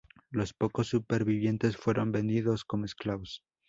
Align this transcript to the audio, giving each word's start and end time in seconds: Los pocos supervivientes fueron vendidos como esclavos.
Los 0.31 0.51
pocos 0.53 0.87
supervivientes 0.87 1.77
fueron 1.77 2.11
vendidos 2.11 2.65
como 2.65 2.85
esclavos. 2.85 3.43